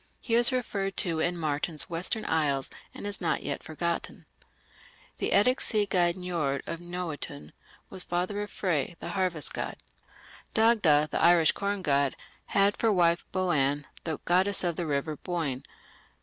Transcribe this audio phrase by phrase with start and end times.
[0.19, 4.25] He is referred to in Martin's Western Isles, and is not yet forgotten.
[5.19, 7.53] The Eddic sea god Njord of Noatun
[7.91, 9.75] was the father of Frey, the harvest god.
[10.55, 12.15] Dagda, the Irish corn god,
[12.47, 15.61] had for wife Boann, the goddess of the river Boyne.